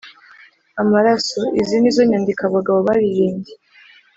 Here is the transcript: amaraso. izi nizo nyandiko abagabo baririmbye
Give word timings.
amaraso. 0.81 1.39
izi 1.61 1.75
nizo 1.81 2.01
nyandiko 2.09 2.41
abagabo 2.49 2.79
baririmbye 2.87 3.53